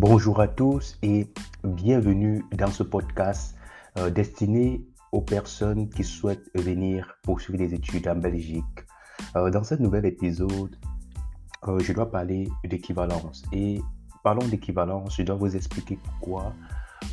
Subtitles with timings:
[0.00, 1.26] Bonjour à tous et
[1.64, 3.56] bienvenue dans ce podcast
[3.98, 8.62] euh, destiné aux personnes qui souhaitent venir poursuivre des études en Belgique.
[9.34, 10.76] Euh, dans ce nouvel épisode,
[11.66, 13.42] euh, je dois parler d'équivalence.
[13.52, 13.80] Et
[14.22, 16.54] parlons d'équivalence, je dois vous expliquer pourquoi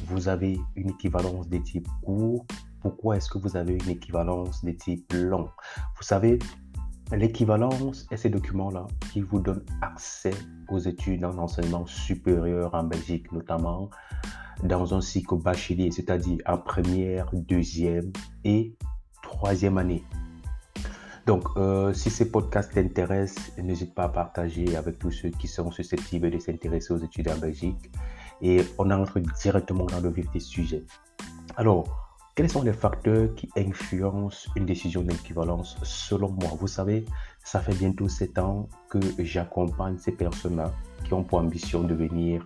[0.05, 2.45] vous avez une équivalence de type court,
[2.83, 5.49] pourquoi est-ce que vous avez une équivalence de type long.
[5.97, 6.37] Vous savez,
[7.11, 10.33] l'équivalence est ces documents-là qui vous donnent accès
[10.69, 13.89] aux études en enseignement supérieur en Belgique, notamment
[14.63, 18.11] dans un cycle bachelier, c'est-à-dire en première, deuxième
[18.43, 18.75] et
[19.21, 20.03] troisième année.
[21.25, 25.71] Donc, euh, si ces podcasts t'intéressent, n'hésite pas à partager avec tous ceux qui sont
[25.71, 27.91] susceptibles de s'intéresser aux études en Belgique.
[28.41, 30.83] Et on entre directement dans le vif des sujets.
[31.55, 32.04] Alors,
[32.35, 36.51] quels sont les facteurs qui influencent une décision d'équivalence selon moi?
[36.59, 37.05] Vous savez,
[37.45, 40.73] ça fait bientôt sept ans que j'accompagne ces personnes-là
[41.05, 42.45] qui ont pour ambition de venir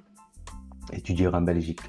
[0.94, 1.82] étudier en Belgique.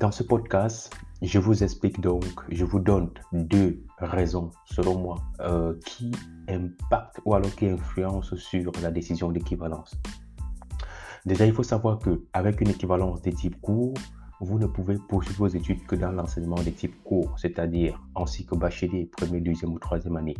[0.00, 5.78] Dans ce podcast, je vous explique donc, je vous donne deux raisons, selon moi, euh,
[5.86, 6.10] qui
[6.48, 9.94] impactent ou alors qui influencent sur la décision d'équivalence.
[11.24, 13.94] Déjà, il faut savoir qu'avec une équivalence de type court,
[14.42, 18.58] vous ne pouvez poursuivre vos études que dans l'enseignement de type court, c'est-à-dire en cycle
[18.58, 20.36] bachelier, première, deuxième ou troisième année.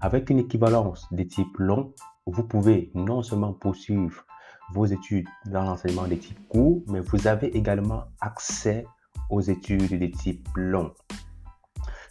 [0.00, 1.94] Avec une équivalence de type long,
[2.26, 4.24] vous pouvez non seulement poursuivre
[4.72, 8.84] vos études dans l'enseignement de type court, mais vous avez également accès
[9.30, 10.92] aux études de type long.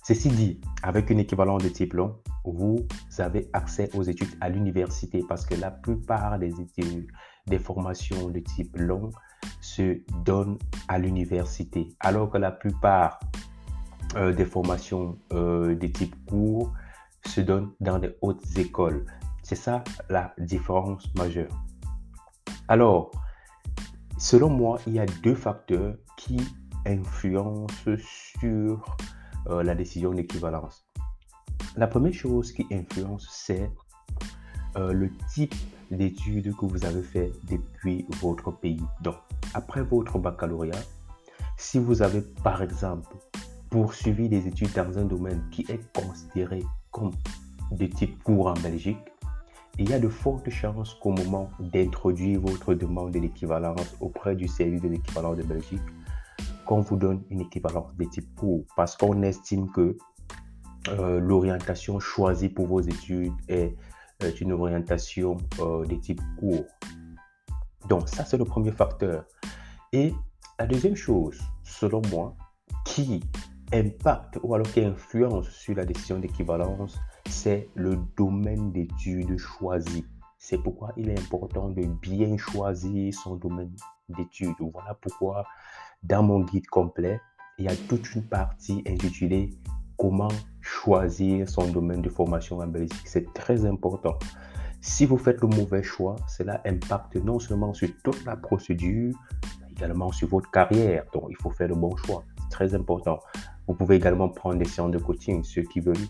[0.03, 5.45] Ceci dit, avec une équivalence de long, vous avez accès aux études à l'université parce
[5.45, 7.07] que la plupart des études,
[7.49, 9.11] des formations de type long
[9.61, 13.19] se donnent à l'université, alors que la plupart
[14.15, 16.73] euh, des formations euh, de type court
[17.25, 19.05] se donnent dans des hautes écoles.
[19.43, 21.51] C'est ça la différence majeure.
[22.67, 23.11] Alors,
[24.17, 26.37] selon moi, il y a deux facteurs qui
[26.85, 28.95] influencent sur
[29.47, 30.85] euh, la décision d'équivalence.
[31.75, 33.71] La première chose qui influence, c'est
[34.79, 35.53] euh, le type
[35.91, 38.81] d'études que vous avez fait depuis votre pays.
[39.01, 39.15] Donc,
[39.53, 40.79] après votre baccalauréat,
[41.57, 43.13] si vous avez par exemple
[43.69, 47.11] poursuivi des études dans un domaine qui est considéré comme
[47.71, 48.97] de type court en Belgique,
[49.77, 54.47] il y a de fortes chances qu'au moment d'introduire votre demande de l'équivalence auprès du
[54.47, 55.81] service de l'équivalence de Belgique,
[56.65, 59.97] qu'on vous donne une équivalence de type court parce qu'on estime que
[60.87, 63.75] euh, l'orientation choisie pour vos études est,
[64.41, 66.65] une orientation euh, de type court.
[67.87, 69.25] Donc ça, c'est le premier facteur.
[69.93, 70.13] Et
[70.59, 72.35] la deuxième chose, selon moi,
[72.85, 73.21] qui
[73.71, 80.05] impacte ou alors qui influence sur la décision d'équivalence, c'est le domaine d'études choisi.
[80.37, 83.75] C'est pourquoi il est important de bien choisir son domaine
[84.09, 84.55] d'études.
[84.59, 85.45] Voilà pourquoi
[86.03, 87.19] dans mon guide complet,
[87.57, 89.51] il y a toute une partie intitulée
[89.97, 90.29] Comment
[90.69, 93.05] choisir son domaine de formation en Belgique.
[93.05, 94.17] C'est très important.
[94.81, 99.15] Si vous faites le mauvais choix, cela impacte non seulement sur toute la procédure,
[99.61, 101.05] mais également sur votre carrière.
[101.13, 102.23] Donc, il faut faire le bon choix.
[102.37, 103.19] C'est très important.
[103.67, 105.43] Vous pouvez également prendre des séances de coaching.
[105.43, 106.07] Ceux qui veulent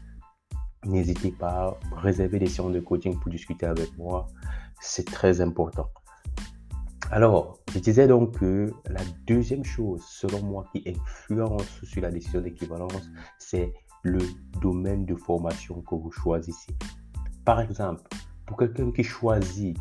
[0.85, 4.27] n'hésitez pas à réserver des séances de coaching pour discuter avec moi.
[4.81, 5.89] C'est très important.
[7.11, 12.41] Alors, je disais donc que la deuxième chose, selon moi, qui influence sur la décision
[12.41, 13.09] d'équivalence,
[13.39, 13.73] c'est
[14.03, 14.19] le
[14.61, 16.75] domaine de formation que vous choisissez.
[17.45, 18.03] Par exemple,
[18.45, 19.77] pour quelqu'un qui choisit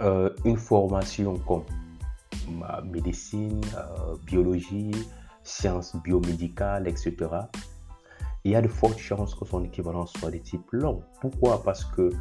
[0.00, 1.64] euh, une formation comme
[2.84, 4.92] médecine, euh, biologie,
[5.42, 7.14] sciences biomédicales, etc.,
[8.44, 11.02] il y a de fortes chances que son équivalence soit de type long.
[11.20, 11.62] Pourquoi?
[11.62, 12.12] Parce que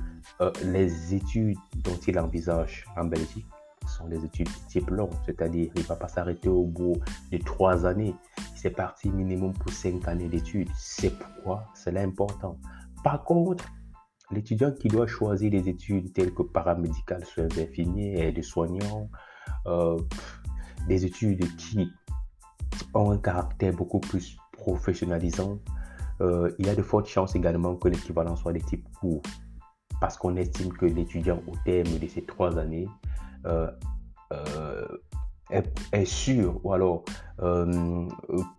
[0.42, 3.46] euh, les études dont il envisage en Belgique
[3.98, 6.96] sont des études de type long, c'est-à-dire il ne va pas s'arrêter au bout
[7.32, 8.16] de trois années.
[8.56, 10.70] C'est parti minimum pour cinq années d'études.
[10.76, 12.60] C'est pourquoi c'est important.
[13.04, 13.66] Par contre,
[14.32, 19.10] l'étudiant qui doit choisir des études telles que paramédicales, soins infirmiers, des soignants,
[19.66, 19.98] euh,
[20.88, 21.90] des études qui
[22.94, 25.60] ont un caractère beaucoup plus professionnalisant,
[26.22, 29.22] euh, il y a de fortes chances également que l'équivalent soit de type court.
[30.00, 32.88] Parce qu'on estime que l'étudiant, au terme de ces trois années,
[33.46, 33.72] euh,
[34.34, 34.88] euh,
[35.50, 37.04] est, sûr ou alors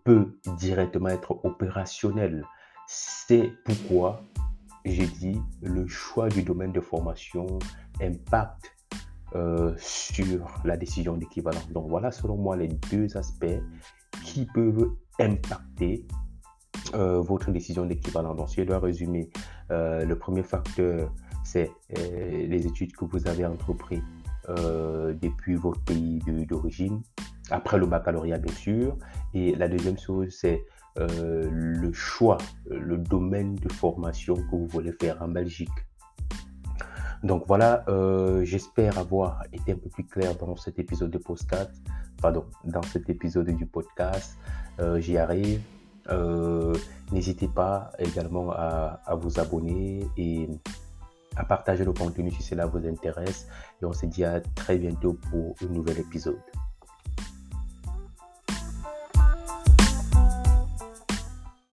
[0.05, 2.45] peut directement être opérationnel.
[2.87, 4.23] C'est pourquoi
[4.85, 7.59] j'ai dit le choix du domaine de formation
[8.01, 8.75] impacte
[9.77, 11.69] sur la décision d'équivalence.
[11.71, 13.61] Donc voilà selon moi les deux aspects
[14.25, 16.07] qui peuvent impacter
[16.95, 18.35] euh, votre décision d'équivalent.
[18.35, 19.29] Donc, si je dois résumer,
[19.71, 21.13] euh, le premier facteur,
[21.45, 24.03] c'est euh, les études que vous avez entreprises
[24.49, 27.03] depuis votre pays d'origine,
[27.51, 28.97] après le baccalauréat bien sûr.
[29.35, 30.65] Et la deuxième chose, c'est
[30.97, 32.39] le choix,
[32.71, 35.69] le domaine de formation que vous voulez faire en Belgique.
[37.23, 41.73] Donc voilà, euh, j'espère avoir été un peu plus clair dans cet épisode de podcast.
[42.23, 44.39] Pardon, dans cet épisode du podcast.
[44.81, 45.61] Euh, j'y arrive.
[46.11, 46.75] Euh,
[47.13, 50.49] n'hésitez pas également à, à, vous abonner et
[51.39, 53.47] à partager le contenu si cela vous intéresse.
[53.81, 56.41] Et on se dit à très bientôt pour un nouvel épisode.